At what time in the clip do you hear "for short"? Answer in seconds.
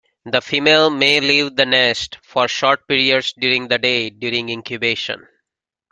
2.23-2.87